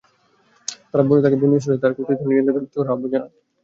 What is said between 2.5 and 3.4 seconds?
থেকে মুক্ত করার আহ্বান জানান।